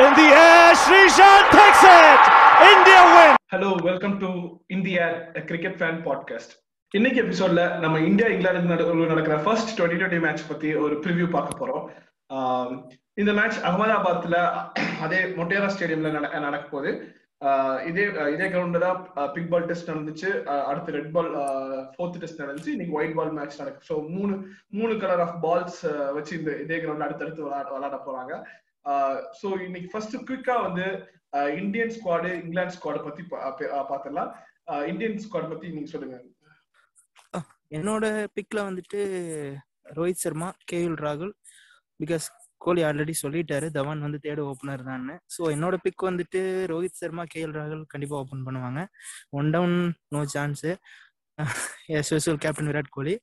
in 0.00 0.12
the 0.14 0.28
air. 0.38 0.70
Srishant 0.76 1.46
takes 1.52 1.82
it. 1.94 2.22
India 2.68 3.00
win. 3.10 3.32
Hello 3.52 3.68
welcome 3.86 4.16
to 4.18 4.28
India 4.68 5.04
cricket 5.48 5.78
fan 5.78 5.98
podcast 6.04 6.52
இன்னைக்கு 6.94 7.18
எபிசோட்ல 7.22 7.62
நம்ம 7.80 8.00
India 8.04 8.28
England 8.28 8.76
நடக்கிற 9.06 9.36
first 9.44 9.72
twenty 9.76 9.98
twenty 9.98 10.20
match 10.24 10.44
பத்தி 10.48 10.68
ஒரு 10.82 10.94
preview 11.04 11.26
பார்க்க 11.30 11.60
போறோம் 11.60 11.84
இந்த 13.16 13.32
மேட்ச் 13.38 13.58
அகமதாபாத்ல 13.64 14.36
அதே 15.02 15.20
மொட்டேரா 15.38 15.70
ஸ்டேடியம்ல 15.74 16.12
நட- 16.16 16.42
நடக்க 16.46 16.64
போகுது 16.68 16.92
ஆஹ் 17.40 17.78
இதே 17.86 18.04
இதே 18.32 18.46
கிரவுண்ட்ல 18.48 18.80
தான் 18.84 18.98
பிக் 19.34 19.50
பால் 19.52 19.68
டெஸ்ட் 19.68 19.90
நடந்துச்சு 19.90 20.30
அடுத்து 20.70 20.96
ரெட் 20.96 21.12
பால் 21.12 21.30
ஃபோர்த் 21.92 22.18
டெஸ்ட் 22.22 22.42
நடந்துச்சு 22.42 22.72
இன்னைக்கு 22.72 22.96
ஒயிட் 22.98 23.16
பால் 23.18 23.36
மேட்ச் 23.36 23.60
நடக்கு 23.62 23.88
ஸோ 23.88 23.96
மூணு 24.10 24.34
மூணு 24.78 24.94
கலர் 24.98 25.24
ஆஃப் 25.26 25.38
பால்ஸ் 25.44 25.80
வச்சு 26.16 26.34
இந்த 26.40 26.52
இதே 26.64 26.78
கிரவுண்ட்ல 26.78 27.08
அடுத்தடுத்து 27.08 27.46
விளாட 27.46 27.68
விளையாட 27.72 27.98
போறாங்க 28.06 28.34
ஸோ 29.40 29.60
இன்னைக்கு 29.64 29.88
ஃபர்ஸ்ட் 29.92 30.16
குயிக்கா 30.28 30.62
வந்து 30.62 30.86
இந்தியன் 31.56 31.88
ஸ்குவாடு 31.88 32.42
இங்கிலாந்து 32.42 32.76
ஸ்குவாடு 32.76 33.02
பத்தி 33.02 33.22
பா- 33.22 33.44
இந்தியன் 34.86 35.18
ஸ்குவாட் 35.18 35.48
பத்தி 35.48 35.68
நீங்க 35.68 35.90
சொல்லுங்க. 35.90 36.18
என்னோட 37.70 38.04
பிக்ல 38.34 38.58
வந்துட்டு 38.64 39.00
ரோஹித் 39.96 40.14
சர்மா 40.16 40.48
கேஎல் 40.72 40.96
ராகுல் 41.00 41.32
பிகாஸ் 42.00 42.26
கோலி 42.56 42.82
ஆல்ரெடி 42.82 43.14
சொல்லிட்டாரு 43.22 43.66
தவான் 43.70 43.98
வந்து 43.98 44.18
தேர்ட் 44.22 44.42
ஓப்பனர் 44.46 44.82
தான் 44.82 45.04
ஸோ 45.34 45.42
என்னோட 45.50 45.76
பிக் 45.82 46.02
வந்துட்டு 46.02 46.40
ரோஹித் 46.66 46.92
சர்மா 46.92 47.24
கேஎல் 47.34 47.54
ராகுல் 47.54 47.84
கண்டிப்பா 47.86 48.16
ஓப்பன் 48.16 48.46
பண்ணுவாங்க. 48.46 48.80
One 49.30 49.50
down 49.50 49.76
no 50.08 50.24
chance 50.34 50.72
as 51.98 52.10
usual 52.12 52.40
captain 52.44 52.68
Virat 52.70 52.94
Kohli. 52.96 53.14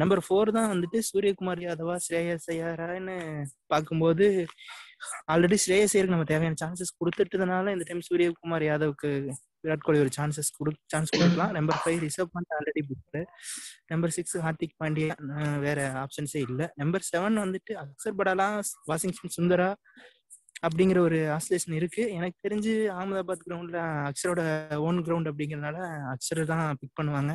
Number 0.00 0.22
four 0.26 0.50
தான் 0.56 0.70
வந்துட்டு 0.72 0.98
சூரியகுமார் 1.10 1.62
யாதவா 1.66 1.96
ஸ்ரேயஸ் 2.06 2.48
ஐயாரான்னு 2.54 3.16
பார்க்கும்போது 3.72 4.26
ஆல்ரெடி 5.32 5.58
ஸ்ரேயஸ் 5.64 5.94
ஐயருக்கு 5.94 6.16
நம்ம 6.16 6.28
தேவையான 6.32 6.58
சான்சஸ் 6.62 6.98
கொடுத்துட்டதுனால 7.00 7.72
இந்த 7.74 7.84
டைம் 7.88 8.08
சூரியகுமார் 8.08 8.64
யாதவுக்கு 8.70 9.10
விராட் 9.64 9.84
கோலி 9.86 9.98
ஒரு 10.02 10.10
சான்சஸ் 10.16 10.50
கொடு 10.56 10.70
சான்ஸ் 10.92 11.12
கொடுக்கலாம். 11.14 11.52
நம்பர் 11.56 11.78
ஃபைவ் 11.82 11.98
ரிசர்வ் 12.06 12.34
பண்ண 12.34 12.56
already 12.58 12.82
book 12.88 13.20
number 13.92 14.12
six 14.16 14.36
Hardik 14.44 14.76
Pandya 14.82 15.14
வேற 15.66 15.78
ஆப்ஷன்ஸே 16.02 16.40
இல்லை. 16.48 16.66
நம்பர் 16.82 17.06
செவன் 17.10 17.42
வந்துட்டு 17.44 17.74
அக்சர் 17.82 18.18
படாலா 18.20 18.48
வாஷிங்டன் 18.90 19.36
சுந்தரா 19.38 19.70
அப்படிங்கிற 20.66 20.98
ஒரு 20.98 21.18
ஆசோலேஷன் 21.36 21.76
இருக்கு. 21.80 22.02
எனக்கு 22.18 22.38
தெரிஞ்சு 22.46 22.72
அகமதாபாத் 22.98 23.44
கிரவுண்ட்ல 23.46 23.78
அக்சரோட 24.08 24.40
ஓன் 24.86 24.98
கிரவுண்ட் 25.06 25.30
அப்படிங்கறதுனால 25.32 25.78
அக்சர் 26.14 26.42
தான் 26.52 26.64
பிக் 26.80 26.96
பண்ணுவாங்க. 27.00 27.32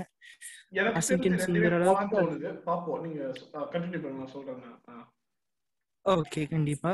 ஓகே 6.05 6.41
கண்டிப்பா. 6.53 6.91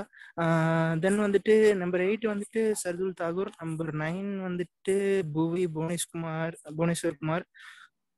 தென் 1.04 1.20
வந்துட்டு 1.26 1.54
நம்பர் 1.76 2.02
எயிட் 2.02 2.26
வந்துட்டு 2.32 2.62
சர்துல் 2.84 3.16
தாகூர் 3.22 3.52
நம்பர் 3.62 3.92
நைன் 4.04 4.30
வந்துட்டு 4.48 4.96
Bhuvi 5.36 5.64
Bhuvneshkumar 5.76 6.56
Bhuvneshwar 6.78 7.20
Kumar. 7.22 7.46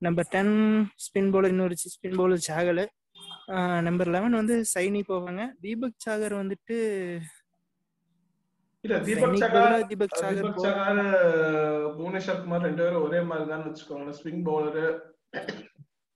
Number 0.01 0.29
ten 0.35 0.55
spin 1.05 1.31
bowler 1.33 1.53
இன்னொரு 1.55 1.75
spin 1.93 2.17
bowler 2.21 2.47
Chahal. 2.49 2.83
Number 3.87 4.09
eleven 4.15 4.39
வந்து 4.39 4.55
சைனி 4.73 5.01
போவாங்க. 5.11 5.41
தீபக் 5.63 6.01
சாகர் 6.05 6.35
வந்துட்டு 6.41 6.77
இல்ல 8.83 8.95
தீபக் 9.07 9.39
சகார் 9.41 9.73
தீபக் 9.89 10.15
சாகர் 10.15 10.37
தீபக் 10.37 10.63
சகார் 10.63 11.01
புவனேஸ்வர் 11.97 12.41
குமார் 12.43 12.65
ரெண்டு 12.65 12.83
பேரும் 12.83 13.05
ஒரே 13.07 13.19
மாதிரி 13.27 13.45
தான் 13.49 13.65
வச்சுக்கோங்களேன். 13.67 14.17
Swing 14.19 14.43
bowler 14.47 14.85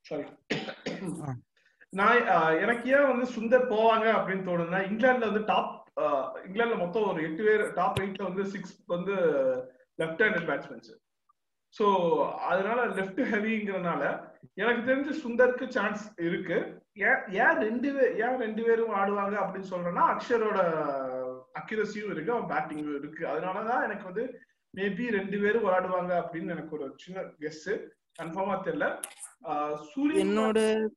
sorry. 0.05 0.25
நான் 1.93 2.21
எனக்கு 2.63 2.85
ஏன் 2.95 3.09
வந்து 3.11 3.25
சுந்தர் 3.35 3.71
போவாங்க 3.71 4.07
அப்படின்னு 4.17 4.47
தோணுதுன்னா 4.47 4.81
இங்கிலாந்துல 4.89 5.29
வந்து 5.31 5.43
டாப் 5.51 5.71
இங்கிலாந்துல 6.45 6.79
மொத்தம் 6.81 7.09
ஒரு 7.11 7.19
எட்டு 7.27 7.43
பேர் 7.43 7.63
டாப் 7.75 7.99
எயிட்ல 8.01 8.27
வந்து 8.29 8.45
சிக்ஸ் 8.53 8.75
வந்து 8.89 9.15
லெஃப்ட் 9.99 10.23
ஹேண்டட் 10.23 10.47
பேட்ஸ்மேன்ஸ் 10.49 10.91
ஸோ 11.73 11.85
அதனால 12.49 12.79
லெஃப்ட் 12.97 13.21
ஹெவிங்கிறனால 13.31 14.03
எனக்கு 14.57 14.81
தெரிஞ்சு 14.89 15.13
சுந்தருக்கு 15.21 15.65
சான்ஸ் 15.69 16.03
இருக்கு. 16.27 16.57
ஏன் 17.03 17.23
ஏன் 17.37 17.57
ரெண்டு 17.63 17.89
பேர் 17.95 18.13
ஏன் 18.25 18.37
ரெண்டு 18.39 18.61
பேரும் 18.63 18.93
ஆடுவாங்க 18.99 19.35
அப்படின்னு 19.41 19.71
சொல்றேன்னா 19.71 20.03
அக்ஷரோட 20.13 20.59
அக்யூரசியும் 21.59 22.11
இருக்கு 22.11 22.31
அவன் 22.31 22.57
பேட்டிங்கும் 22.57 22.97
இருக்கு. 22.97 23.27
அதனாலதான் 23.27 23.83
எனக்கு 23.83 24.03
வந்து 24.03 24.41
மேபி 24.77 25.09
ரெண்டு 25.09 25.39
பேரும் 25.39 25.63
விளையாடுவாங்க 25.63 26.13
அப்படின்னு 26.13 26.49
எனக்கு 26.49 26.77
ஒரு 26.77 26.95
சின்ன 26.97 27.21
கெஸ் 27.21 27.87
கன்ஃபார்மா 28.21 28.59
தெரியல. 28.65 28.99
சூரிய 29.93 30.25
என்னோட 30.25 30.87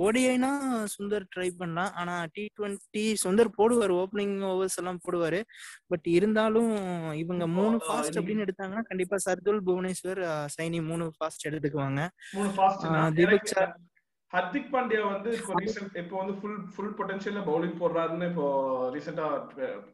ஓடிஐனா 0.00 0.84
சுந்தர் 0.98 1.24
ட்ரை 1.36 1.50
பண்ணலாம். 1.56 1.92
ஆனா 1.92 2.26
டி 2.32 2.50
டுவெண்ட்டி 2.58 3.14
சுந்தர் 3.24 3.48
போடுவார் 3.58 4.04
ஓப்பனிங் 4.04 4.40
ஓவர்ஸ் 4.42 4.76
எல்லாம் 4.76 4.98
போடுவாரு. 5.10 5.42
பட் 5.86 6.00
இருந்தாலும் 6.02 6.76
இவங்க 7.12 7.46
மூணு 7.46 7.76
ஃபாஸ்ட் 7.76 8.12
அப்படின்னு 8.12 8.48
எடுத்தாங்கன்னா 8.48 8.82
கண்டிப்பா 8.82 9.16
சர்துல் 9.16 9.60
புவனேஸ்வர் 9.66 10.46
சைனி 10.60 10.86
மூணு 10.86 11.12
ஃபாஸ்ட் 11.20 11.48
எடுத்துக்குவாங்க. 11.48 12.08
மூணு 12.32 12.48
ஃபாஸ்ட் 12.48 13.14
தீபக் 13.14 13.52
சா- 13.56 13.91
ஹர்திக் 14.32 14.70
பாண்டியா 14.74 15.00
வந்து 15.06 15.30
இப்போ 15.38 15.54
ரீசெண்ட் 15.58 15.96
இப்போ 16.02 16.16
வந்து 16.18 16.34
ஃபுல் 16.38 16.60
ஃபுல் 16.74 16.94
பொட்டன்ஷியல்ல 16.98 17.40
பவுலிங் 17.48 17.80
போடுறாருன்னு 17.80 18.28
இப்போ 18.30 18.46
ரீசெண்டா 18.94 19.26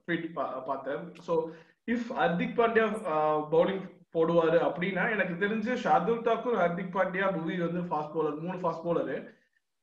ட்வீட் 0.04 0.26
பார்த்தேன். 0.68 1.02
So 1.26 1.34
if 1.88 2.10
Hardik 2.18 2.58
Pandya 2.58 2.86
bowling 3.54 3.82
போடுவாரு 4.14 4.58
அப்படின்னா 4.66 5.02
எனக்கு 5.14 5.34
தெரிஞ்சு 5.40 5.72
ஷார்துல் 5.82 6.26
தாக்கூர் 6.28 6.60
ஹர்திக் 6.60 6.94
பாண்டியா 6.94 7.26
புவி 7.34 7.56
வந்து 7.58 7.82
ஃபாஸ்ட் 7.88 8.14
பவுலர் 8.14 8.38
மூணு 8.44 8.58
ஃபாஸ்ட் 8.62 8.86
பவுலரு 8.86 9.16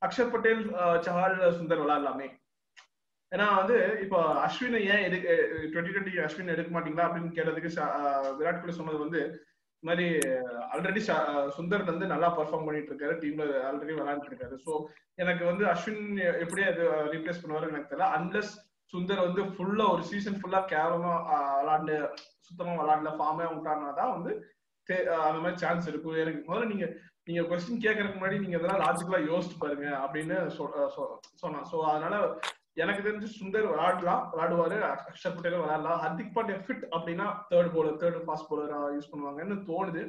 அக்ஷர் 0.02 0.32
பட்டேல் 0.32 0.64
சஹால் 1.06 1.36
சுந்தர் 1.58 1.82
விளையாடலாமே 1.82 2.28
ஏன்னா 3.32 3.46
வந்து 3.54 3.76
இப்போ 4.02 4.18
அஸ்வினை 4.42 4.80
ஏன் 4.92 5.04
எடு 5.06 5.16
டுவெண்ட்டி 5.64 5.92
டுவெண்ட்டி 5.92 6.20
அஸ்வின் 6.24 6.52
எடுக்க 6.54 6.70
மாட்டீங்களா 6.72 7.06
அப்படின்னு 7.06 7.36
கேட்டதுக்கு 7.38 7.70
விராட் 8.38 8.60
கோலி 8.60 8.74
சொன்னது 8.76 8.98
வந்து 8.98 9.22
இது 9.76 9.88
மாதிரி 9.88 10.06
ஆல்ரெடி 10.72 11.00
சுந்தர் 11.56 11.82
வந்து 11.88 12.06
நல்லா 12.06 12.28
பெர்ஃபார்ம் 12.36 12.66
பண்ணிட்டு 12.66 12.90
இருக்காரு 12.92 13.14
டீம்ல 13.20 13.44
ஆல்ரெடி 13.68 13.92
விளையாண்டுட்டு 13.94 14.32
இருக்காரு 14.32 14.56
ஸோ 14.64 14.72
எனக்கு 15.16 15.44
வந்து 15.44 15.64
அஸ்வின் 15.72 16.04
எப்படி 16.40 16.62
அது 16.64 16.82
ரீப்ளேஸ் 17.12 17.42
பண்ணுவாரு 17.42 17.70
எனக்கு 17.70 17.90
தெரியல. 17.90 18.08
அன்லஸ் 18.16 18.52
சுந்தர் 18.92 19.24
வந்து 19.24 19.42
ஃபுல்லா 19.54 19.86
ஒரு 19.92 20.02
சீசன் 20.04 20.38
ஃபுல்லா 20.40 20.60
கேவலமா 20.70 21.12
விளாண்டு 21.58 21.96
சுத்தமா 22.42 22.74
விளையாடல 22.76 23.12
ஃபார்மே 23.16 23.46
விட்டாங்கன்னா 23.50 23.94
தான் 23.94 24.14
வந்து 24.16 24.32
அந்த 25.20 25.38
மாதிரி 25.38 25.58
சான்ஸ் 25.58 25.88
இருக்கும் 25.90 26.20
எனக்கு 26.20 26.42
முதல்ல 26.48 26.70
நீங்க 26.72 26.86
நீங்க 27.26 27.42
கொஸ்டின் 27.46 27.82
கேட்கறதுக்கு 27.82 28.18
முன்னாடி 28.18 28.36
நீங்க 28.38 28.58
இதெல்லாம் 28.58 28.82
லாஜிக்கலா 28.82 29.20
யோசிச்சு 29.26 29.56
பாருங்க 29.58 29.88
அப்படின்னு 30.02 30.36
சொன்னா 30.50 30.82
சோ 30.88 30.98
சொ- 30.98 31.10
சொன்னான். 31.36 31.66
ஸோ 31.70 31.76
அதனால 31.88 32.14
எனக்கு 32.76 33.02
தெரிஞ்சு 33.02 33.28
சுந்தர் 33.38 33.68
விளையாடலாம் 33.68 34.32
விளையாடுவாரு 34.32 34.76
அக்ஷர் 34.86 35.34
பட்டேலும் 35.34 35.60
விளையாடலாம் 35.60 36.00
ஹர்திக் 36.02 36.34
பாண்டியா 36.34 36.58
ஃபிட் 36.64 36.84
அப்படின்னா 36.90 37.26
தேர்ட் 37.50 37.72
பவுலர் 37.74 38.00
தேர்ட் 38.02 38.18
ஃபாஸ்ட் 38.26 38.48
பவுலரா 38.50 38.80
யூஸ் 38.96 39.10
பண்ணுவாங்கன்னு 39.12 39.56
தோணுது. 39.68 40.02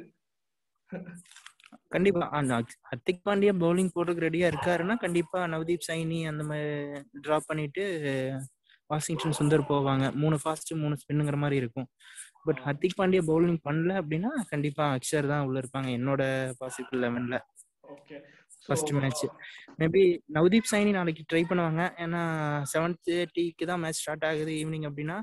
கண்டிப்பா. 1.88 2.28
அந்த 2.30 2.54
ஹர்த்- 2.54 2.76
ஹர்திக் 2.90 3.24
பாண்டியா 3.24 3.52
பவுலிங் 3.62 3.90
போடுறதுக்கு 3.94 4.26
ரெடியா 4.26 4.48
இருக்காருன்னா 4.48 4.96
கண்டிப்பா 4.96 5.44
நவதீப் 5.44 5.86
சைனி 5.88 6.28
அந்த 6.28 6.44
மாதிரி 6.44 7.00
டிராப் 7.20 7.42
பண்ணிட்டு 7.46 7.84
வாஷிங்டன் 8.86 9.38
சுந்தர் 9.38 9.68
போவாங்க. 9.68 10.14
மூணு 10.14 10.38
ஃபாஸ்ட் 10.44 10.74
மூணு 10.74 10.96
ஸ்பின்னுங்கிற 10.96 11.36
மாதிரி 11.36 11.56
இருக்கும். 11.56 11.88
பட் 12.44 12.58
ஹர்திக் 12.58 12.98
பாண்டியா 12.98 13.22
பவுலிங் 13.26 13.60
பண்ணல 13.68 14.00
அப்படின்னா 14.00 14.30
கண்டிப்பா 14.48 14.94
அக்ஷர் 14.94 15.26
தான் 15.26 15.44
உள்ள 15.44 15.60
இருப்பாங்க 15.60 15.88
என்னோட 15.98 16.22
possible 16.60 16.98
லெவன்ல 16.98 17.38
okay 17.88 18.16
first 18.66 18.92
match 18.96 19.24
maybe 19.80 20.02
Navdeep 20.34 20.70
Saini 20.72 20.90
நாளைக்கு 20.90 21.22
ட்ரை 21.30 21.42
பண்ணுவாங்க. 21.50 21.82
ஏன்னா 22.04 22.22
செவன்த் 22.72 23.00
தேர்ட்டிக்கு 23.08 23.66
தான் 23.66 23.82
மேட்ச் 23.84 24.00
ஸ்டார்ட் 24.02 24.26
ஆகுது 24.30 24.54
ஈவினிங் 24.62 24.86
அப்படின்னா 24.88 25.16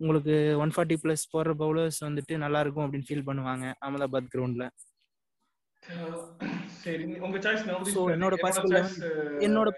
உங்களுக்கு 0.00 0.34
ஒன் 0.62 0.72
ஃபார்ட்டி 0.74 0.96
பிளஸ் 1.02 1.24
போடுற 1.32 1.52
பவுலர்ஸ் 1.62 2.00
வந்துட்டு 2.06 2.34
நல்லா 2.36 2.60
இருக்கும் 2.60 2.84
அப்படின்னு 2.84 3.08
ஃபீல் 3.08 3.28
பண்ணுவாங்க 3.28 3.66
அகமதாபாத் 3.84 4.32
கிரவுண்ட்ல 4.34 4.66
உங்க 7.26 7.38
சாய்ஸ் 7.44 7.64
So, 7.92 8.00
என்னோட 8.14 8.34
என்னோட 9.46 9.68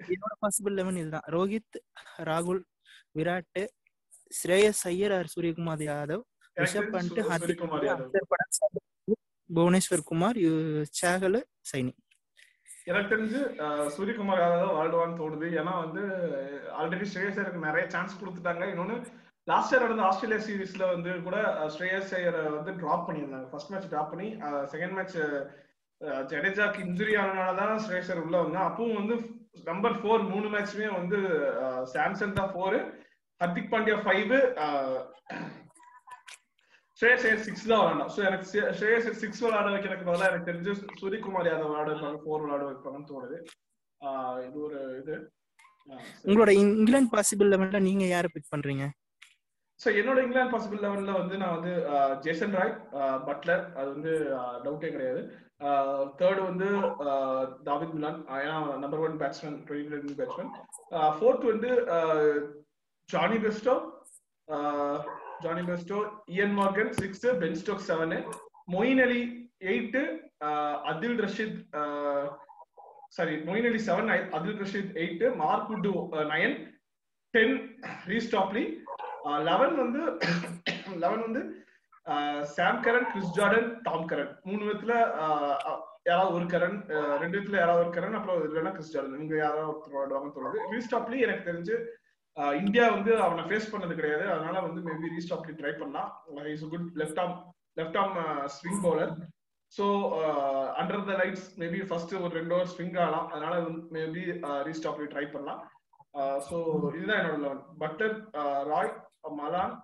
என்னோட 0.00 0.34
பாசிபிள் 0.44 0.76
லெவன் 0.78 0.98
இதுதான். 1.00 1.26
ரோஹித் 1.34 1.76
ராகுல் 2.30 2.60
விராட் 3.18 3.60
ஸ்ரேயஸ் 4.30 4.82
ஐயர் 4.90 5.14
ஆர் 5.16 5.30
சூரியகுமார் 5.34 5.84
யாதவ் 5.88 6.22
ரிஷப் 6.56 6.90
பண்ட் 6.94 7.18
ஹார்திக் 7.28 7.62
புவனேஸ்வர் 9.50 10.06
குமார் 10.10 10.38
சேகல் 11.00 11.38
சைனி. 11.70 11.92
எனக்கு 12.86 13.10
தெரிஞ்சு 13.10 13.40
அஹ், 13.64 13.88
சூரியகுமார் 13.94 14.40
யாதவ் 14.40 15.20
தோணுது. 15.20 15.46
ஏன்னா 15.60 15.74
வந்து 15.84 16.02
ஆல்ரெடி 16.78 17.06
ஸ்ரேயஸ் 17.10 17.38
ஐயருக்கு 17.38 17.66
நிறைய 17.66 17.84
சான்ஸ் 17.88 18.18
கொடுத்துட்டாங்க. 18.20 18.64
இன்னொன்னு 18.72 18.96
லாஸ்ட் 19.48 19.72
இயர் 19.72 19.84
நடந்த 19.84 20.02
ஆஸ்திரேலியா 20.02 20.40
சீரீஸ்ல 20.44 20.84
வந்து 20.90 21.10
கூட 21.22 21.38
ஸ்ரேயஸ் 21.74 22.12
ஐயரை 22.18 22.42
வந்து 22.52 22.72
டிராப் 22.80 23.06
பண்ணியிருந்தாங்க. 23.06 23.48
ஃபர்ஸ்ட் 23.50 23.72
மேட்ச் 23.72 23.90
டிராப் 23.90 24.12
பண்ணி 24.12 24.28
செகண்ட் 24.72 24.96
மேட்ச் 24.96 25.16
ஜடேஜாக்கு 26.30 26.80
இன்ஜுரி 26.86 27.14
ஆனனால 27.18 27.50
தான் 27.60 27.82
ஸ்ரேயஸ் 27.84 28.12
உள்ள 28.22 28.36
வந்தா 28.42 28.62
அப்பவும் 28.68 28.98
வந்து 29.00 29.16
நம்பர் 29.66 29.96
ஃபோர் 29.98 30.24
மூணு 30.30 30.46
மேட்ச்மே 30.54 30.88
வந்து 30.96 31.18
சாம்சங் 31.92 32.38
தான் 32.38 32.52
four 32.52 32.78
Hardik 33.40 33.70
Pandya 33.70 33.96
five 34.02 34.32
Shreyas 36.98 37.24
Iyer 37.24 37.44
six 37.44 37.64
தான் 37.64 37.80
விளாண்டோம் 37.80 38.10
ஸோ 38.14 38.20
எனக்கு 38.24 38.46
ஸ்ரே- 38.50 38.72
ஸ்ரேயஸ் 38.76 39.06
ஐயர் 39.06 39.20
சிக்ஸ் 39.20 39.40
விளாட 39.44 39.68
வைக்கிறதுக்கு 39.70 40.08
பதிலாக 40.08 40.30
எனக்கு 40.30 40.50
தெரிஞ்சு 40.50 40.72
சூரியகுமார் 41.00 41.48
யாதவ் 41.48 41.70
விளாட 41.70 41.88
வைப்பாங்க 41.92 42.20
ஃபோர் 42.22 42.42
விளாட 42.44 42.62
வைப்பாங்கன்னு 42.68 43.10
தோணுது. 43.10 43.38
இது 44.44 44.58
ஒரு 44.62 44.78
இது. 44.98 45.14
உங்களோட 46.24 46.50
இங்- 46.54 46.76
இங்கிலாந்து 46.76 47.12
பாசிபிள் 47.14 47.50
லெவன்ல 47.50 47.80
நீங்க 47.82 48.04
யாரை 48.06 48.28
பிக் 48.32 48.52
பண்றீங்க? 48.52 48.84
ஸோ 49.80 49.88
என்னோட 49.96 50.18
இங்கிலாந்து 50.22 50.54
பாசிபிள் 50.54 50.82
லெவன்ல 50.82 51.12
வந்து 51.18 51.36
நான் 51.36 51.56
வந்து 51.56 51.72
ஜேசன் 52.22 52.54
ராய் 52.54 52.72
பட்லர் 53.26 53.64
அது 53.74 53.88
வந்து 53.90 54.12
டவுட்டே 54.64 54.90
கிடையாது. 54.90 55.22
தேர்ட் 56.18 56.40
வந்து 56.42 56.68
தாவித் 57.64 57.94
மிலான் 57.94 58.18
ஏன்னா 58.38 58.54
number 58.76 59.00
one 59.00 59.18
batsman 59.20 59.58
twenty 59.66 60.16
batsman 60.16 60.50
fourth 61.16 61.44
வந்து 61.44 61.70
Jonny 63.08 63.38
Bairstow 63.38 63.74
Jonny 65.42 65.62
Bairstow 65.62 65.98
Eoin 66.34 66.54
Morgan 66.54 66.92
six 66.92 67.26
Ben 67.40 67.58
Stokes 67.60 67.86
seven 67.88 68.18
Moeen 68.74 69.02
Ali 69.02 69.20
eight 69.64 70.02
Adil 70.84 71.18
Rashid 71.18 71.58
sorry 73.08 73.34
Moeen 73.44 73.66
Ali 73.66 73.80
seven 73.80 74.12
Adil 74.30 74.60
Rashid 74.60 74.94
eight 74.96 75.26
Mark 75.36 75.72
Wood 75.74 75.92
nine 76.32 76.56
ten 77.34 77.56
Reece Topley 78.06 78.64
eleven 79.48 79.76
வந்து 79.76 80.00
eleven 81.02 81.24
வந்து 81.26 81.42
Sam 82.54 82.80
Curran 82.84 83.08
Chris 83.10 83.34
Jordan 83.36 83.68
Tom 83.82 84.06
Curran 84.06 84.32
மூணு 84.44 84.62
விதத்துல 84.64 84.94
uh, 85.22 85.76
யாராவது 86.08 86.34
ஒரு 86.38 86.46
Karan 86.46 86.78
uh, 86.94 87.12
ரெண்டு 87.22 87.36
விதத்துல 87.36 87.60
யாராவது 87.60 87.84
ஒரு 87.84 87.92
கரன் 87.96 88.16
அப்புறம் 88.18 88.42
இல்லைன்னா 88.48 88.72
கிறிஸ் 88.72 88.92
ஜார்டன் 88.94 89.16
இவங்க 89.18 89.36
யாராவது 89.38 89.70
ஒருத்தர் 89.70 89.94
விடுவாங்கன்னு 89.96 90.36
தோணுது. 90.36 90.66
ரீஸ்டாப்லி 90.72 91.18
எனக்கு 91.20 91.48
தெரிஞ்சு 91.50 91.76
இந்தியா 92.62 92.84
வந்து 92.96 93.12
அவனை 93.24 93.42
ஃபேஸ் 93.48 93.70
பண்ணது 93.72 93.94
கிடையாது. 93.98 94.24
அதனால 94.34 94.56
வந்து 94.66 94.80
மேபி 94.88 95.12
ரீஸ்டாப்லி 95.16 95.52
ட்ரை 95.60 95.72
பண்ணலாம். 95.80 96.10
Is 96.54 96.64
good 96.74 96.88
left 97.00 97.20
arm 97.24 97.36
left 97.80 97.98
arm 98.02 98.16
swing 98.56 98.82
bowler 98.86 99.12
so 99.72 99.84
under 100.80 101.06
the 101.10 101.14
lights 101.20 101.46
maybe 101.62 101.80
first 101.90 102.12
ஒரு 102.24 102.32
ரெண்டு 102.40 102.54
ஓவர் 102.56 102.72
ஸ்விங் 102.74 102.98
ஆகலாம். 103.04 103.28
அதனால 103.34 103.54
மேபி 103.96 104.24
ரீஸ்டாப்லி 104.68 105.06
ட்ரை 105.14 105.24
பண்ணலாம். 105.34 105.62
ஸோ 106.48 106.56
இதுதான் 106.96 107.20
என்னோட 107.20 107.38
eleven 107.44 107.64
Buttler 107.82 108.16
Roy 108.72 108.92
Malan 109.38 109.74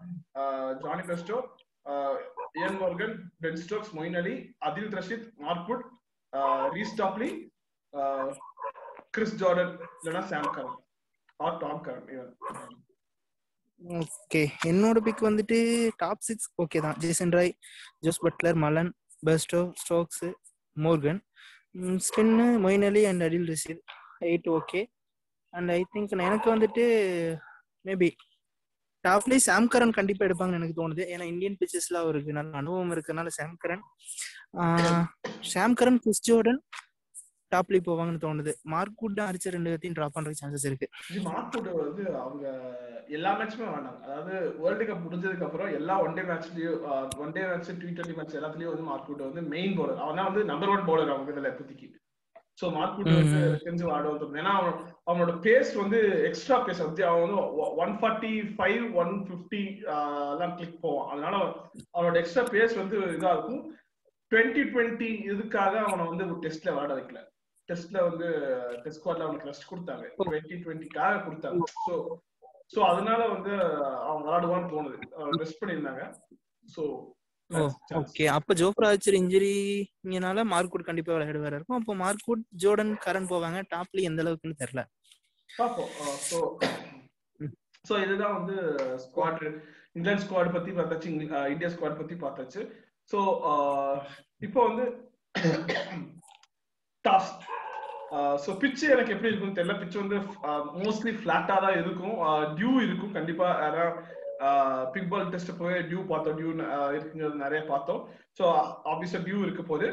Jonny 0.82 1.04
Bairstow 1.08 1.38
Eoin 2.64 2.76
Morgan 2.82 3.14
Ben 3.42 3.58
Stokes 3.62 3.94
Moeen 3.96 4.18
Ali 4.20 4.34
Adil 4.68 4.92
Rashid 4.98 5.26
Mark Wood 5.44 5.84
Reece Topley 6.76 7.30
Chris 9.16 9.38
Jordan 9.40 9.72
இல்லைன்னா 9.98 10.22
Sam 10.32 10.52
Curran 10.56 10.78
or 11.40 11.58
Tom 11.62 11.82
Curran 11.86 11.99
okay 14.00 14.40
என்னோட 14.66 14.98
pick 14.98 15.22
வந்துட்டு 15.22 15.58
top 15.96 16.20
six 16.20 16.48
okay 16.62 16.80
தான். 16.80 16.96
Jason 16.98 17.32
Roy 17.32 17.52
Jos 18.00 18.20
Buttler 18.24 18.54
Malan 18.56 18.90
Bairstow 19.26 19.60
Stokes 19.74 20.24
Morgan 20.76 21.20
spin 21.98 22.46
Moeen 22.64 22.84
Ali 22.84 23.04
and 23.04 23.22
Adil 23.22 23.48
Rashid 23.50 23.82
eight 24.20 24.48
okay 24.50 24.80
and 25.52 25.70
I 25.70 25.80
think 25.94 26.14
எனக்கு 26.20 26.48
வந்துட்டு 26.54 26.84
maybe 27.84 28.10
டாப்லேயே 29.04 29.40
சாம் 29.40 29.68
கரன் 29.68 29.90
கண்டிப்பா 29.90 30.26
எடுப்பாங்கன்னு 30.26 30.58
எனக்கு 30.60 30.78
தோணுது. 30.80 31.02
ஏன்னா 31.12 31.22
இந்தியன் 31.22 31.58
பிச்சர்ஸ்ல 31.60 31.96
அவருக்கு 31.96 32.32
நல்ல 32.32 32.56
அனுபவம் 32.56 32.92
இருக்கிறதுனால 32.92 33.26
Sam 33.28 33.56
Curran 33.64 33.84
Sam 35.52 35.74
Curran 35.74 35.98
Chris 35.98 36.30
Jordan 36.30 36.60
டாப்ல 37.54 37.78
போவாங்கன்னு 37.88 38.24
தோணுது. 38.24 38.52
மார்க் 38.74 39.02
வுட் 39.04 39.20
அடிச்ச 39.28 39.54
ரெண்டு 39.56 39.70
பேர்த்தையும் 39.70 39.96
ட்ராப் 39.98 40.16
பண்றதுக்கு 40.16 40.42
சான்சஸ் 40.42 40.66
இருக்கு. 40.70 40.88
மார்க் 41.28 41.56
வுட் 41.56 41.70
வந்து 41.84 42.04
அவங்க 42.24 42.44
எல்லா 43.18 43.30
மேட்சுமே 43.38 43.68
வேண்டாங்க 43.74 44.02
அதாவது 44.06 44.34
வேர்ல்டு 44.62 44.84
கப் 44.88 45.04
முடிஞ்சதுக்கு 45.06 45.46
அப்புறம் 45.46 45.70
எல்லா 45.78 45.94
one 46.04 46.14
day 46.18 46.24
மேட்ச்லயும் 46.28 46.82
one 47.24 47.34
day 47.36 47.42
match 47.50 47.70
T 47.80 47.88
twenty 47.96 48.18
match 48.18 48.36
எல்லாத்துலயும் 48.40 48.72
வந்து 48.74 48.86
மார்க் 48.90 49.08
வுட் 49.10 49.26
வந்து 49.28 49.42
மெயின் 49.54 49.74
பவுலர் 49.78 50.04
அவன் 50.04 50.28
வந்து 50.28 50.44
நம்பர் 50.52 50.72
ஒன் 50.74 50.86
பவுலர் 50.90 51.12
அவங்க 51.14 51.34
இதுல 51.34 51.52
இப்போதைக்கு. 51.54 51.88
சோ 52.60 52.68
மார்க் 52.76 52.96
வுட் 52.98 53.10
வந்து 53.16 53.40
தெரிஞ்சு 53.64 53.84
ஆடுவோம் 53.96 54.38
ஏன்னா 54.40 54.52
அவன் 54.60 54.74
அவனோட 55.08 55.32
பேஸ் 55.46 55.70
வந்து 55.82 55.98
எக்ஸ்ட்ரா 56.28 56.56
பேஸ் 56.66 56.82
வந்து 56.86 57.02
அவன் 57.10 57.22
வந்து 57.24 57.38
one 57.84 57.94
forty 58.00 58.32
five 58.56 58.84
one 59.02 59.12
fifty 59.28 59.62
எல்லாம் 60.32 60.54
கிளிக் 60.58 60.80
போவான். 60.84 61.08
அதனால 61.12 61.36
அவனோட 61.94 62.16
எக்ஸ்ட்ரா 62.22 62.44
பேஸ் 62.54 62.74
வந்து 62.82 62.96
இதா 63.16 63.32
இருக்கும். 63.36 63.62
டுவெண்ட்டி 64.32 64.64
டுவெண்ட்டி 64.72 65.10
இதுக்காக 65.32 65.74
அவனை 65.86 66.04
வந்து 66.10 66.40
டெஸ்ட்ல 66.46 66.74
விளாட 66.74 66.92
வைக்கல. 66.98 67.20
டெஸ்ட்ல 67.70 68.00
வந்து 68.08 68.28
டெஸ்ட் 68.82 69.00
ஸ்குவாட்ல 69.00 69.26
அவனுக்கு 69.26 69.50
ரெஸ்ட் 69.50 69.70
கொடுத்தாங்க. 69.70 70.04
டுவெண்ட்டி 70.26 70.56
டுவெண்ட்டிக்காக 70.64 71.22
கொடுத்தாங்க. 71.28 71.70
ஸோ 71.86 71.94
ஸோ 72.74 72.80
அதனால 72.90 73.20
வந்து 73.34 73.52
அவன் 74.08 74.24
விளாடுவான்னு 74.26 74.70
தோணுது. 74.74 74.98
ரெஸ்ட் 75.42 75.60
பண்ணியிருந்தாங்க. 75.62 76.02
ஸோ 76.74 76.82
ஓகே 78.00 78.24
அப்ப 78.34 78.54
ஜோஃப்ரா 78.60 78.88
ஆச்சர் 78.94 79.16
இன்ஜுரினால 79.20 80.42
மார்க்வுட் 80.52 80.88
கண்டிப்பா 80.88 81.12
விளையாடுவாரு 81.14 81.56
இருக்கும். 81.58 81.78
அப்போ 81.80 81.94
மார்க்வுட் 82.02 82.44
ஜோர்டன் 82.64 82.92
கரன் 83.04 83.30
போவாங்க. 83.32 83.60
டாப்ல 83.72 84.04
எந்த 84.10 84.22
அளவுக்குன்னு 84.24 84.60
தெரியல. 84.62 84.84
பாப்போம் 85.50 85.90
ஸோ 86.28 86.38
ஸோ 87.88 87.94
இதுதான் 88.04 88.36
வந்து 88.38 88.56
ஸ்குவாட் 89.04 89.42
இங்கிலாந்து 89.96 90.24
ஸ்குவாட் 90.24 90.54
பத்தி 90.56 90.70
பார்த்தாச்சு 90.78 91.10
இந்தியா 91.54 91.70
ஸ்குவாட் 91.74 92.00
பத்தி 92.00 92.16
பார்த்தாச்சு. 92.24 92.62
ஸோ 93.10 93.18
இப்போ 94.46 94.60
வந்து 94.68 94.84
டாஸ் 97.04 97.32
ஸோ 98.44 98.50
பிச்சு 98.62 98.84
எனக்கு 98.94 99.12
எப்படி 99.14 99.30
இருக்கும்னு 99.30 99.58
தெரியல. 99.58 99.74
பிச்சு 99.80 99.98
வந்து 100.02 100.16
மோஸ்ட்லி 100.82 101.12
ஃபிளாட்டா 101.18 101.56
தான் 101.64 101.76
இருக்கும். 101.82 102.16
டியூ 102.56 102.72
இருக்கும். 102.86 103.12
கண்டிப்பா 103.18 103.48
பிக் 104.94 105.10
பால் 105.12 105.30
டெஸ்ட் 105.32 105.58
போய் 105.60 105.76
டியூ 105.88 106.00
பார்த்தோம். 106.12 106.36
டியூ 106.38 106.50
இருக்குங்கிறது 106.94 107.44
நிறைய 107.44 107.60
பார்த்தோம். 107.72 108.00
ஸோ 108.38 108.44
ஆப்வியஸா 108.92 109.20
டியூ 109.26 109.40
இருக்க 109.46 109.64
போது 109.72 109.88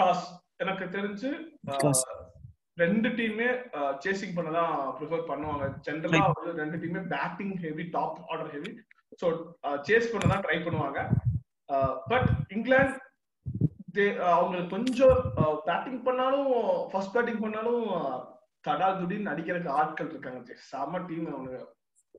டாஸ் 0.00 0.26
எனக்கு 0.62 0.84
தெரிஞ்சு 0.96 1.30
ரெண்டு 2.82 3.08
டீமே 3.18 3.48
சேசிங் 4.04 4.36
பண்ணதான் 4.36 4.74
ப்ரிஃபர் 4.98 5.28
பண்ணுவாங்க. 5.30 5.64
ஜென்ரலா 5.86 6.20
வந்து 6.36 6.52
ரெண்டு 6.62 6.76
டீமே 6.82 7.00
batting 7.14 7.54
heavy 7.64 7.84
top 7.96 8.18
order 8.30 8.52
heavy 8.56 8.70
so 9.20 9.26
chase 9.88 10.12
பண்ண 10.12 10.26
தான் 10.32 10.44
ட்ரை 10.46 10.58
பண்ணுவாங்க. 10.66 11.00
பட் 12.12 12.28
இங்கிலாந்து 12.56 12.98
அவங்களுக்கு 14.32 14.70
கொஞ்சம் 14.70 15.18
பேட்டிங் 15.66 16.02
பண்ணாலும் 16.02 16.48
ஃபர்ஸ்ட் 16.92 17.14
பேட்டிங் 17.16 17.38
பண்ணாலும் 17.38 17.84
தடா 18.64 18.88
துடின்னு 18.98 19.32
அடிக்கிறதுக்கு 19.32 19.78
ஆட்கள் 19.78 20.10
இருக்காங்க. 20.10 20.40
செம 20.70 20.98
டீம் 21.08 21.30
அவனுங்க 21.32 21.60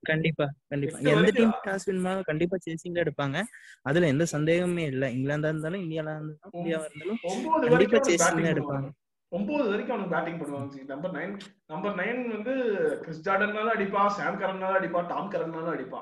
கண்டிப்பா 0.04 0.46
கண்டிப்பா. 0.70 0.98
எந்த 1.12 1.30
டீம் 1.32 1.54
டாஸ் 1.66 1.86
வின் 1.86 2.02
கண்டிப்பா 2.24 2.58
சேசிங்ல 2.66 3.04
எடுப்பாங்க. 3.04 3.38
அதுல 3.82 4.08
எந்த 4.08 4.26
சந்தேகமே 4.26 4.86
இல்ல. 4.86 5.06
இங்கிலாந்தா 5.10 5.52
இருந்தாலும் 5.52 5.84
இந்தியால 5.84 6.14
இருந்தாலும் 6.14 6.54
இந்தியாவா 6.54 6.86
இருந்தாலும் 6.86 7.20
கண்டிப்பா 7.66 8.00
சேசிங் 8.10 8.50
எடுப்பாங்க. 8.54 8.88
ஒன்பது 9.32 9.70
வரைக்கும் 9.70 9.96
அவனுக்கு 9.96 10.16
பேட்டிங் 10.16 10.40
பண்ணுவாங்க. 10.40 10.84
நம்பர் 10.86 11.12
நைன் 11.12 11.36
நம்பர் 11.68 11.96
நைன் 11.96 12.20
வந்து 12.30 12.54
கிறிஸ் 13.02 13.24
ஜார்டன்னாலும் 13.28 13.76
அடிப்பா 13.76 14.02
சாம் 14.18 14.42
கரன்னாலும் 14.42 14.80
அடிப்பா 14.80 15.02
டாம் 15.08 15.32
கரன்னாலும் 15.32 15.74
அடிப்பா. 15.74 16.02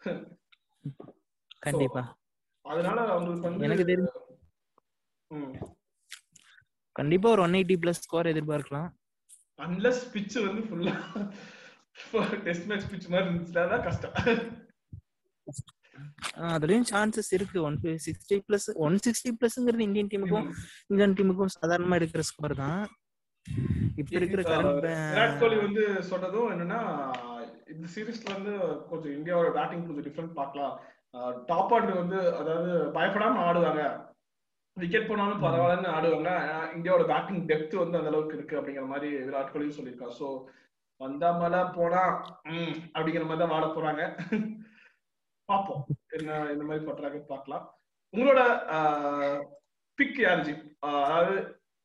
கண்டிப்பா. 1.66 2.02
அதனால 2.64 2.98
அவங்களுக்கு 3.06 3.48
வந்து 3.48 3.66
எனக்கு 3.66 3.84
தெரியும் 3.84 4.14
கண்டிப்பா 6.98 7.28
ஒரு 7.34 7.42
ஒன் 7.46 7.56
எயிட்டி 7.58 7.76
பிளஸ் 7.82 8.02
ஸ்கோர் 8.04 8.30
எதிர்பார்க்கலாம். 8.32 8.88
அன்லஸ் 9.64 10.04
பிச் 10.12 10.36
வந்து 10.46 10.62
ஃபுல்லா 10.68 10.94
டெஸ்ட் 12.46 12.68
மேட்ச் 12.70 12.86
பிச் 12.92 13.08
மாதிரி 13.12 13.26
இருந்துச்சுன்னா 13.28 13.78
கஷ்டம். 13.86 14.14
அதுலயும் 16.54 16.88
சான்சஸ் 16.92 17.30
இருக்கு. 17.36 17.58
One 17.68 17.76
sixty 18.06 18.36
plus 18.46 18.68
one 18.86 18.96
sixty 19.04 19.30
பிளஸ்ங்கிறது 19.40 19.86
Indian 19.88 20.10
டீமுக்கும் 20.12 20.48
இங்கிலாந்து 20.88 21.18
டீமுக்கும் 21.20 21.54
சாதாரணமா 21.58 21.98
எடுக்கிற 22.00 22.24
ஸ்கோர் 22.30 22.54
தான். 22.62 22.82
இப்ப 24.00 24.10
இருக்கிற 24.18 24.42
விராட் 25.12 25.38
கோலி 25.42 25.58
வந்து 25.66 25.84
சொன்னதும் 26.10 26.50
என்னன்னா 26.54 26.80
இந்த 27.74 27.86
சீரீஸ்ல 27.94 28.28
வந்து 28.36 28.52
கொஞ்சம் 28.90 29.14
இந்தியாவோட 29.18 29.48
பேட்டிங் 29.58 29.86
கொஞ்சம் 29.86 30.06
டிஃப்ரெண்ட் 30.08 30.38
பார்க்கலாம். 30.40 30.74
டாப் 31.50 31.72
ஆர்டர் 31.76 32.02
வந்து 32.02 32.18
அதாவது 32.40 32.72
பயப்படாம 32.98 33.40
ஆடுவாங்க. 33.46 33.82
விக்கெட் 34.76 35.08
போனாலும் 35.10 35.42
பரவாயில்லன்னு 35.44 35.94
ஆடுவாங்க. 35.96 36.30
இந்தியாவோட 36.76 37.04
பேட்டிங் 37.10 37.46
டெப்த் 37.50 37.74
வந்து 37.82 37.98
அந்த 37.98 38.10
அளவுக்கு 38.12 38.36
இருக்கு 38.38 38.58
அப்படிங்கிற 38.58 38.86
மாதிரி 38.92 39.08
விராட் 39.28 39.52
கோலியும் 39.52 39.76
சொல்லியிருக்கா 39.78 40.08
ஸோ 40.18 40.26
வந்தா 41.00 41.30
மழை 41.40 41.60
போனா 41.76 42.02
உம் 42.50 42.76
அப்படிங்கிற 42.94 43.24
மாதிரி 43.28 43.42
தான் 43.42 43.54
வாட 43.54 43.66
போறாங்க. 43.76 44.02
பார்ப்போம். 45.48 45.82
என்ன 46.16 46.38
இந்த 46.52 46.64
மாதிரி 46.68 46.84
பண்றாங்க 46.86 47.18
பார்க்கலாம். 47.32 47.64
உங்களோட 48.14 48.40
பிக் 49.98 50.20
யாரு 50.24 50.42
ஜி? 50.48 50.54
அதாவது 51.04 51.34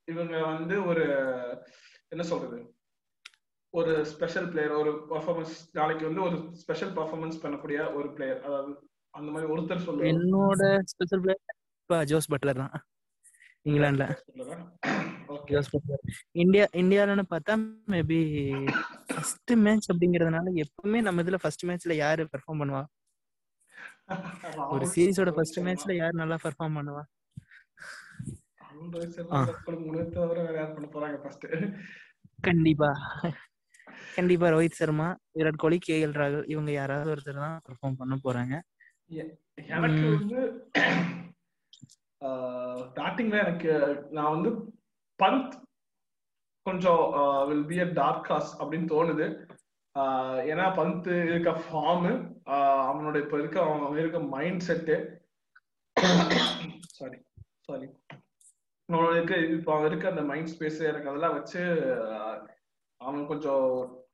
இவங்க 0.07 0.35
வந்து 0.51 0.75
ஒரு 0.91 1.03
என்ன 2.13 2.23
சொல்றது? 2.31 2.59
ஒரு 3.73 3.91
ஸ்பெஷல் 4.13 4.47
பிளேயர் 4.53 4.79
ஒரு 4.81 4.91
பர்ஃபார்மன்ஸ் 5.11 5.55
நாளைக்கு 5.79 6.03
வந்து 6.09 6.23
ஒரு 6.27 6.37
ஸ்பெஷல் 6.63 6.95
பர்ஃபார்மன்ஸ் 6.97 7.41
பண்ணக்கூடிய 7.43 7.79
ஒரு 7.99 8.07
பிளேயர் 8.15 8.41
அதாவது 8.47 8.71
அந்த 9.13 9.29
மாதிரி 9.33 9.51
ஒருத்தர் 9.53 9.85
சொல்லுவாங்க. 9.85 10.11
என்னோட 10.13 10.61
ஸ்பெஷல் 10.93 11.23
பிளேயர் 11.25 11.45
ஜோஸ் 12.05 12.31
பட்லர் 12.33 12.61
தான். 12.63 12.73
இங்கிலாந்துல. 13.65 14.05
Jos 15.45 15.71
Buttler. 15.75 16.03
இந்தியா 16.31 16.65
இந்தியாலன்னு 16.73 17.23
பார்த்தா 17.29 17.53
மேபி 17.87 18.19
ஃபர்ஸ்ட் 19.07 19.53
மேட்ச் 19.55 19.89
அப்படிங்கறதுனால 19.91 20.63
எப்பவுமே 20.63 21.01
நம்ம 21.01 21.21
இதுல 21.21 21.39
ஃபர்ஸ்ட் 21.41 21.65
மேட்ச்ல 21.65 21.93
யாரு 21.93 22.29
பெர்ஃபார்ம் 22.33 22.61
பண்ணுவா? 22.61 22.83
ஒரு 24.69 24.85
சீரிஸோட 24.85 25.31
ஃபர்ஸ்ட் 25.31 25.59
மேட்ச்ல 25.59 25.95
யார் 25.95 26.13
நல்லா 26.13 26.37
பெர்ஃபார்ம் 26.43 26.77
பண்ணுவா? 26.77 27.03
கண்டிப்பா. 32.41 32.89
கண்டிப்பா 34.15 34.47
ரோஹித் 34.49 34.71
சர்மா 34.71 35.07
விராட் 35.39 35.55
கோலி 35.55 35.77
கே 35.79 36.05
எல் 36.05 36.17
ராகுல் 36.21 36.43
இவங்க 36.47 36.71
யாராவது 36.71 37.15
ஒருத்தர் 37.15 37.43
தான் 37.45 37.61
பெர்ஃபார்ம் 37.67 37.97
பண்ண 37.97 38.15
போறாங்க. 38.23 38.55
எனக்கு. 39.73 40.07
வந்து 40.09 40.39
ஸ்டார்டிங்ல 42.85 43.37
எனக்கு 43.45 43.71
நான் 44.11 44.33
வந்து 44.35 44.49
பந்த் 45.19 45.55
கொஞ்சம் 46.65 47.03
will 47.49 47.65
be 47.65 47.77
a 47.79 47.87
dark 47.99 48.27
horse 48.27 48.51
அப்படின்னு 48.61 48.91
தோணுது. 48.91 49.27
ஏன்னா 50.51 50.65
பந்த் 50.79 51.07
இருக்க 51.29 51.51
ஃபார்ம் 51.63 52.05
அவனோட 52.89 53.15
இப்ப 53.23 53.37
இருக்க 53.37 53.57
அவன் 53.63 54.01
இருக்க 54.03 54.19
மைண்ட் 54.35 54.65
செட்டு 54.67 54.95
சாரி 56.99 57.17
சாரி 57.67 57.87
அவனோட 58.89 59.11
இருக்க 59.15 59.35
இப்போ 59.57 59.71
அவன் 59.73 59.89
இருக்க 59.89 60.07
அந்த 60.09 60.23
மைண்ட் 60.31 60.51
ஸ்பேஸ் 60.53 60.79
எனக்கு 60.91 61.09
அதெல்லாம் 61.09 61.35
வச்சு 61.37 61.61
அவன் 63.01 63.21
கொஞ்சம் 63.27 63.67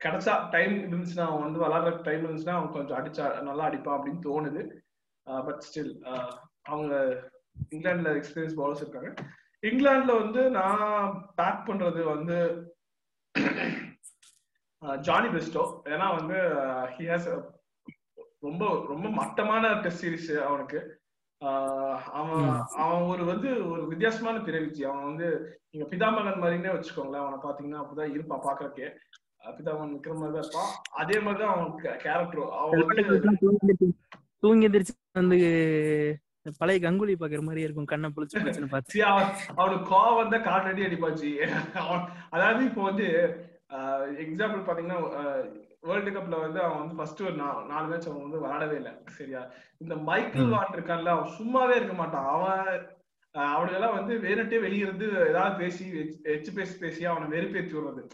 கிடைச்சா 0.04 0.34
டைம் 0.50 0.74
இருந்துச்சுன்னா 0.90 1.26
அவன் 1.28 1.46
வந்து 1.46 1.62
விளாட்ற 1.64 1.90
டைம் 2.02 2.22
இருந்துச்சுன்னா 2.24 2.58
அவன் 2.58 2.76
கொஞ்சம் 2.76 2.98
அடிச்சா 2.98 3.24
நல்லா 3.48 3.66
அடிப்பான் 3.68 3.96
அப்படின்னு 3.98 4.26
தோணுது. 4.28 4.62
பட் 5.26 5.64
ஸ்டில் 5.66 5.92
அவங்க 6.70 6.94
இங்கிலாந்துல 7.70 8.12
எக்ஸ்பீரியன்ஸ் 8.18 8.58
பவுலர்ஸ் 8.58 8.84
இருக்காங்க. 8.84 9.14
இங்கிலாந்துல 9.62 10.12
வந்து 10.22 10.42
நான் 10.50 11.32
பேக் 11.34 11.64
பண்றது 11.66 12.02
வந்து 12.14 12.38
ஜானி 15.00 15.28
பெஸ்டோ 15.28 15.62
ஏன்னா 15.84 16.08
வந்து 16.16 16.36
ஹி 16.96 17.04
ஹாஸ் 17.10 17.28
ரொம்ப 18.38 18.84
ரொம்ப 18.88 19.06
மட்டமான 19.10 19.72
டெஸ்ட் 19.80 20.04
சீரிஸ் 20.04 20.36
அவனுக்கு. 20.42 20.80
அவன். 22.12 22.46
அவன் 22.84 23.02
ஒரு 23.02 23.24
வந்து 23.24 23.48
ஒரு 23.70 23.82
வித்தியாசமான 23.86 24.36
பிறவிச்சி. 24.38 24.82
அவன் 24.90 25.08
வந்து 25.10 25.28
நீங்க 25.70 25.86
பிதாமகன் 25.90 26.40
மாதிரினே 26.42 26.70
வச்சுக்கோங்களேன். 26.74 27.24
அவனை 27.24 27.38
பாத்தீங்கன்னா 27.42 27.80
அப்படிதான் 27.82 28.14
இருப்பான் 28.14 28.44
பாக்குறக்கே 28.46 28.88
பிதாமகன் 29.58 29.92
நிக்கிற 29.92 30.14
மாதிரி 30.14 30.32
தான் 30.32 30.44
இருப்பான். 30.44 30.72
அதே 30.92 31.18
மாதிரிதான் 31.18 31.54
அவன் 31.54 31.70
கேரக்டர் 32.04 32.50
அவன் 32.62 32.86
தூங்கி 34.38 34.68
எந்திரிச்சு 34.68 34.94
வந்து 35.12 35.38
பழைய 36.58 36.90
கங்குலி 36.90 37.14
பாக்குற 37.20 37.40
மாதிரி 37.40 37.60
இருக்கும். 37.60 37.84
கண்ணை 37.84 38.10
புளிச்சு 38.16 38.38
புளிச்சுன்னு 38.38 38.68
பார்த்து. 38.68 39.04
அவனுக்கு 39.56 39.94
கோவம் 39.94 40.16
வந்தா 40.16 40.38
காட்டடி 40.38 40.82
அடிப்பாச்சு. 40.82 41.48
அதாவது 42.30 42.64
இப்போ 42.64 42.82
வந்து 42.82 43.06
எக்ஸாம்பிள் 44.18 44.66
பாத்தீங்கன்னா 44.66 45.00
வேர்ல்டு 45.80 46.10
கப்ல 46.10 46.40
வந்து 46.40 46.62
அவன் 46.62 46.78
வந்து 46.78 46.94
ஃபர்ஸ்ட் 46.94 47.22
ஒரு 47.22 47.34
நாலு 47.68 47.86
மேட்ச் 47.88 48.08
அவன் 48.08 48.22
வந்து 48.22 48.40
விளையாடவே 48.40 48.76
இல்லை. 48.76 48.92
சரியா? 49.06 49.50
இந்த 49.78 49.96
மைக்கேல். 49.96 50.42
வாட் 50.48 50.74
இருக்கான்ல 50.76 51.08
அவன் 51.08 51.30
சும்மாவே 51.30 51.74
இருக்க 51.76 51.94
மாட்டான். 51.94 52.26
அவன் 52.26 52.96
அஹ், 53.38 53.40
அவனுங்கெல்லாம் 53.40 53.94
வந்து 53.94 54.14
வேணுட்டே 54.18 54.60
வெளிய 54.60 54.84
இருந்து 54.84 55.10
ஏதாவது 55.28 55.56
பேசி 55.56 55.90
எச்- 55.92 56.26
எச்சு 56.26 56.54
பேசி 56.54 56.78
பேசி 56.78 57.04
அவனை 57.04 57.38
வெறுப்பேற்றி 57.38 57.74
விடுறது. 57.74 58.08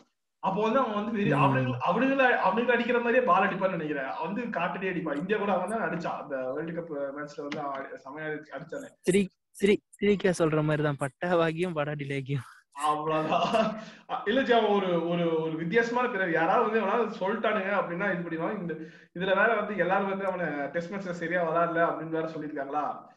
அப்போ 0.44 0.62
வந்து 0.62 0.78
அவன் 0.78 0.94
வந்து 0.94 1.12
வெறி. 1.12 1.32
அவனுங்க 1.32 1.74
அவனுங்களை 1.86 2.26
அவனுங்க 2.44 2.72
அடிக்கிற 2.72 2.98
மாதிரியே 2.98 3.24
பால் 3.24 3.48
அடிப்பான்னு 3.48 3.70
நினைக்கிறேன். 3.70 4.10
வந்து 4.22 4.50
காட்டடி 4.50 4.88
அடிப்பான். 4.88 5.16
இந்தியா 5.16 5.38
கூட 5.38 5.52
அவன் 5.52 5.68
தான் 5.68 5.80
அடிச்சான் 5.80 6.22
அந்த 6.22 6.52
வேர்ல்டு 6.52 6.80
கப் 6.80 7.18
மேட்ச்ல 7.18 7.40
வந்து 7.40 7.60
அவன் 7.60 7.86
செமையா 8.04 8.44
அடிச்சானே. 8.56 8.88
சிரி 9.00 9.30
சிரி 9.50 9.82
சிரிக்கா 9.88 10.44
சொல்ற 10.44 10.62
மாதிரி 10.62 10.82
தான் 10.82 10.96
பட்டா 10.98 11.36
வாகியும் 11.36 11.74
படாடி 11.74 12.04
லேகியும் 12.08 12.44
அவ்வளவுதான் 12.72 13.76
இல்ல 14.24 14.42
ஜி, 14.42 14.52
ஒரு 14.52 15.08
ஒரு 15.08 15.42
ஒரு 15.42 15.56
வித்தியாசமான 15.56 16.08
பிறகு 16.08 16.32
யாராவது 16.32 16.80
வந்து 16.80 16.86
அவனால 16.86 17.22
சொல்லிட்டானுங்க 17.22 17.72
அப்படின்னா 17.74 18.20
இது 18.20 18.30
பண்ணிடுவான். 18.30 18.58
இந்த 18.58 18.74
இதுல 19.14 19.36
வேற 19.36 19.54
வந்து 19.54 19.76
எல்லாரும் 19.76 20.08
வந்து 20.08 20.26
அவனை 20.26 20.46
டெஸ்ட் 20.66 20.92
மேட்ச்ல 20.92 21.10
சரியா 21.10 21.50
விளாடல 21.50 21.74
அப்படின்னு 21.74 22.08
வேற 22.08 22.28
சொல்லிருக்காங்களா. 22.28 23.12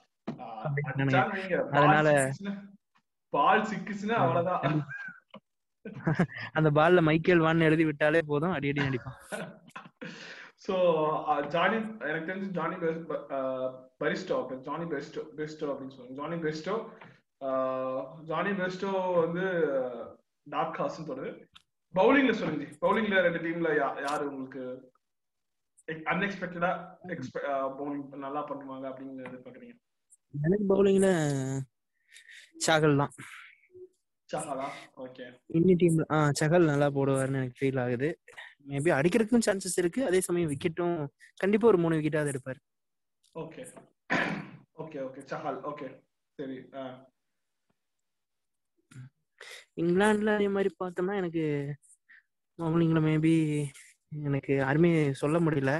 அதனால- 1.71 2.31
பால் 3.29 3.67
சிக்கிச்சுன்னா 3.75 4.11
அவ்வளவுதான். 4.11 4.87
அந்த 6.57 6.69
பால்ல 6.77 7.01
மைக்கேல் 7.09 7.43
வான்னு 7.45 7.67
எழுதி 7.69 7.85
விட்டாலே 7.89 8.21
போதும். 8.31 8.55
அடி 8.57 8.69
அடி 8.71 8.81
அடிப்பான். 8.87 9.17
சோ 10.65 10.75
ஜானி 11.53 11.77
எனக்கு 12.09 12.29
தெரிஞ்சு 12.29 12.49
Johnny 12.57 12.75
Bairstow 14.01 14.37
Johnny 14.67 14.85
Bairstow 14.93 15.21
Bairstow 15.39 15.67
அப்படின்னு 15.71 15.95
சொல்லுவாங்க. 15.95 16.17
ஜானி 16.21 16.37
பெஸ்டோ 16.45 16.75
ஜானி 18.29 18.51
பெஸ்டோ 18.59 18.91
வந்து 19.23 19.45
டார்க் 20.47 20.79
ஹார்ஸ்னு 20.81 21.07
தோணுது 21.09 21.31
பவுலிங்ல 21.93 22.33
சொல்லுங்க 22.39 22.65
பவுலிங்ல 22.83 23.21
ரெண்டு 23.25 23.41
டீம்ல 23.45 23.69
யாரு 24.07 24.23
உங்களுக்கு 24.31 24.63
அன்எக்ஸ்பெக்டடா 26.11 26.69
பவுலிங் 27.79 28.23
நல்லா 28.25 28.41
பண்ணுவாங்க 28.49 28.85
அப்படின்னு 28.91 29.27
எதிர்பார்க்குறீங்க 29.29 29.75
எனக்கு 30.33 30.65
பவுலிங்ல 30.71 31.09
சாகல் 32.65 33.01
தான் 33.01 33.13
சஹாலா 33.17 33.25
ஓகே 33.25 33.75
இன்னி 33.75 33.85
டீம்ல 33.85 33.85
ஆ 33.85 34.16
சகல் 36.39 36.69
நல்லா 36.71 36.87
போடுவார்னு 36.97 37.39
எனக்கு 37.41 37.59
ஃபீல் 37.59 37.79
ஆகுது. 37.83 38.09
மேபி 38.71 38.89
அடிக்கிறதுக்கும் 38.97 39.45
சான்சஸ் 39.47 39.77
இருக்கு. 39.81 40.01
அதே 40.09 40.19
சமயம் 40.27 40.51
விக்கெட்டும் 40.53 40.95
கண்டிப்பா 41.43 41.67
ஒரு 41.71 41.79
மூணு 41.83 41.97
விக்கெட்டாவது 41.97 42.31
எடுப்பாரு. 42.33 42.59
Okay 43.35 43.63
okay 44.83 44.97
okay 45.07 45.21
Chahal 45.31 45.59
okay 45.71 45.87
சரி 46.39 46.57
இங்கிலாந்துல 49.81 50.33
அதே 50.35 50.47
மாதிரி 50.55 50.69
பார்த்தோம்னா 50.81 51.15
எனக்கு 51.21 51.43
பவுலிங்ல 52.59 52.99
மேபி 53.07 53.33
எனக்கு 54.11 54.51
யாருமே 54.55 54.91
சொல்ல 55.21 55.37
முடியல. 55.45 55.71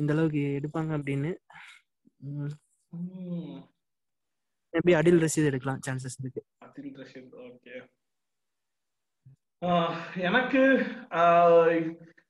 இந்த 0.00 0.12
அளவுக்கு 0.14 0.42
எடுப்பாங்க 0.58 0.90
அப்படின்னு. 0.98 1.30
மேபி 4.74 4.92
அடில் 5.00 5.22
ரசீது 5.24 5.50
எடுக்கலாம் 5.50 5.82
சான்சஸ் 5.86 6.18
இருக்கு. 6.22 6.42
அப்துல் 6.76 6.96
ரஷீத் 6.98 7.36
ஓகே 7.42 7.74
எனக்கு 10.22 10.62
ஆஹ், 11.18 11.70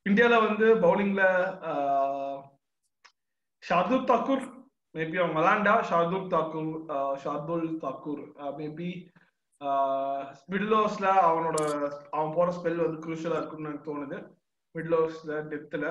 இந்தியால 0.07 0.35
வந்து 0.45 0.67
பவுலிங்ல 0.83 1.23
ஷார்துல் 3.63 4.07
தாக்கூர் 4.11 4.45
மேபி 4.95 5.17
அவங்க 5.19 5.37
விளாண்டா? 5.39 5.73
ஷார்துல் 5.89 6.31
தாக்கூர் 6.31 6.71
ஷார்துல் 7.23 7.67
தாக்கூர் 7.81 8.23
மேபி 8.57 8.91
மிடில் 10.51 10.77
அவனோட 11.25 11.59
அவன் 12.13 12.35
போற 12.35 12.49
ஸ்பெல் 12.57 12.83
வந்து 12.83 13.03
குரூஷலா 13.05 13.39
இருக்கும்னு 13.39 13.71
எனக்கு 13.71 13.89
தோணுது. 13.89 14.19
மிடில் 14.75 14.97
ஓவர்ஸ்ல 14.99 15.41
டெப்த்ல 15.51 15.87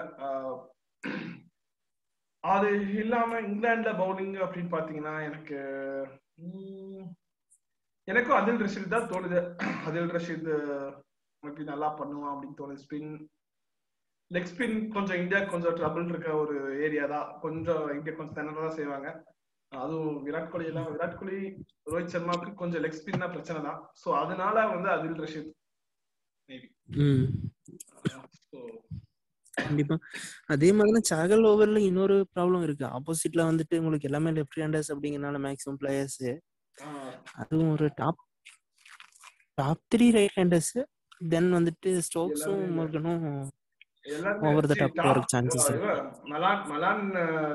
அது 2.43 2.69
இல்லாம 3.00 3.39
இங்கிலாந்துல 3.45 3.93
பவுலிங் 4.00 4.35
அப்படின்னு 4.43 4.74
பாத்தீங்கன்னா 4.74 5.15
எனக்கு 5.25 5.59
உம், 6.45 7.05
எனக்கும் 8.07 8.38
அதில் 8.39 8.62
ரஷீத் 8.63 8.93
தான் 8.95 9.09
தோணுது. 9.12 9.39
அதில் 9.88 10.12
ரஷீத் 10.15 10.50
மேபி 11.43 11.63
நல்லா 11.71 11.88
பண்ணுவான் 12.00 12.33
அப்படின்னு 12.33 12.59
தோணுது. 12.59 12.83
ஸ்பின் 12.85 13.13
லெக் 14.31 14.51
ஸ்பின் 14.51 14.77
கொஞ்சம் 14.95 15.19
இந்தியா 15.24 15.39
கொஞ்சம் 15.53 15.75
ட்ரபிள் 15.79 16.12
இருக்க 16.12 16.29
ஒரு 16.43 16.55
ஏரியா 16.85 17.05
தான். 17.13 17.27
கொஞ்சம் 17.43 17.83
இந்தியா 17.97 18.13
கொஞ்சம் 18.17 18.38
திணற 18.38 18.57
தான் 18.65 18.77
செய்வாங்க. 18.79 19.09
அதுவும் 19.71 20.17
விராட் 20.25 20.51
கோலி 20.51 20.65
எல்லாம் 20.71 20.89
விராட் 20.93 21.19
கோலி 21.19 21.39
ரோஹித் 21.91 22.13
சர்மாவுக்கு 22.15 22.59
கொஞ்சம் 22.62 22.83
லெக் 22.83 22.97
ஸ்பின் 23.00 23.21
தான் 23.24 23.33
பிரச்சனை 23.35 23.59
தான். 23.67 23.79
ஸோ 24.01 24.09
அதனால 24.24 24.65
வந்து 24.74 24.89
அதில் 24.95 25.21
ரஷீத் 25.25 25.51
மேபி 26.50 26.67
கண்டிப்பா. 29.53 29.95
அதே 30.53 30.69
மாதிரி 30.77 31.00
சாகல் 31.09 31.45
ஓவர்ல 31.50 31.79
இன்னொரு 31.89 32.15
ப்ராப்ளம் 32.33 32.63
இருக்கு. 32.65 32.85
ஆப்போசிட்ல 32.97 33.43
வந்துட்டு 33.50 33.75
உங்களுக்கு 33.81 34.09
எல்லாமே 34.09 34.33
லெஃப்ட் 34.38 34.62
ஹேண்டர்ஸ் 34.63 34.91
அப்படிங்கறனால 34.93 35.39
மேக்ஸிமம் 35.45 35.79
பிளேயர்ஸ் 35.83 36.19
அதுவும் 37.38 37.72
ஒரு 37.72 37.88
top 37.98 38.22
top 39.58 39.84
three 39.91 40.08
right 40.13 40.38
handers 40.38 40.74
then 41.29 41.51
வந்துட்டு 41.53 41.91
ஸ்டோக்ஸும் 42.08 42.65
மோர்கனும் 42.77 43.24
top- 44.08 44.41
போறதுக்கு 44.41 44.88
chances 45.32 45.63
இவன் 45.67 45.77
இவன் 45.79 46.01
Malan 46.32 46.60
Malan 46.72 47.05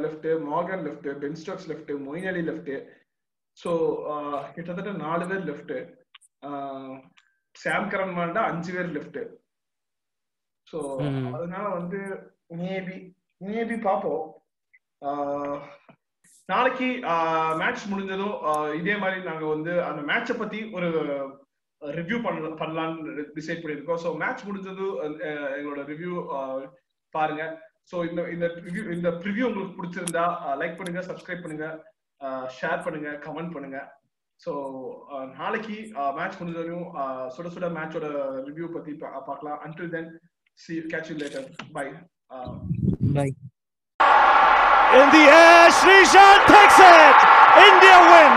left 0.04 0.26
Morgan 0.46 0.82
left 0.86 1.08
Ben 1.20 1.36
Stokes 1.40 1.68
left 1.70 1.92
Moeen 2.06 2.26
Ali 2.30 2.42
left 2.48 2.72
so 3.58 3.70
கிட்டத்தட்ட 4.48 4.92
நாலு 5.00 5.24
பேர் 5.30 5.44
லெஃப்ட் 5.46 5.74
சாம் 7.54 7.86
கரன் 7.88 8.16
மாண்டா 8.16 8.42
அஞ்சு 8.50 8.72
பேர் 8.72 8.90
லெஃப்ட் 8.92 9.20
ம். 11.04 11.30
அதனால 11.34 11.64
வந்து 11.76 12.00
மேபி 12.58 12.96
மேபி 13.40 13.76
பார்ப்போம். 13.82 14.24
ஆஹ், 15.02 15.56
நாளைக்கு 16.50 16.88
மேட்ச் 17.58 17.84
முடிஞ்சதும் 17.88 18.34
இதே 18.74 18.94
மாதிரி 18.96 19.18
நாங்க 19.22 19.44
வந்து 19.46 19.72
அந்த 19.84 20.00
மேட்சை 20.10 20.34
பத்தி 20.36 20.60
ஒரு 20.72 20.88
ரிவ்யூ 21.82 22.18
பண்ண 22.22 22.48
பண்ணலாம்னு 22.60 23.02
டிசைட் 23.36 23.62
பண்ணியிருக்கோம். 23.62 24.00
ஸோ 24.04 24.08
மேட்ச் 24.16 24.46
முடிஞ்சதும் 24.46 24.96
எங்களோட 25.58 25.82
ரிவ்யூ 25.90 26.14
பாருங்க. 27.14 27.44
ஸோ 27.92 27.98
இந்த 28.08 28.22
இந்த 28.30 28.46
ரிவ்யூ 28.58 28.82
இந்த 28.92 29.10
ப்ரிவ்யூ 29.22 29.44
உங்களுக்கு 29.44 29.78
பிடிச்சிருந்தா 29.78 30.24
லைக் 30.60 30.76
பண்ணுங்க 30.76 31.02
சப்ஸ்கிரைப் 31.06 31.44
பண்ணுங்க 31.44 31.68
ஷேர் 32.58 32.84
பண்ணுங்க 32.84 33.10
கமெண்ட் 33.24 33.54
பண்ணுங்க. 33.54 33.78
ஸோ 34.40 34.52
நாளைக்கு 35.34 35.76
மேட்ச் 36.16 36.38
முடிஞ்சதும் 36.40 36.86
சுட 37.28 37.48
சுட 37.48 37.68
மேட்சோட 37.76 38.06
ரிவ்யூ 38.48 38.68
பத்தி 38.72 38.94
பா- 38.94 39.24
பார்க்கலாம். 39.26 39.60
Until 39.64 39.94
then 39.96 40.10
see 40.58 40.74
catch 40.92 41.12
you 41.12 41.16
later 41.16 41.48
bye 41.72 41.86
bye 43.14 43.28
In 44.90 45.06
the 45.14 45.22
air, 45.22 45.70
Srishan 45.70 46.38
takes 46.50 46.78
it. 46.82 47.16
India 47.62 47.96
win. 48.10 48.32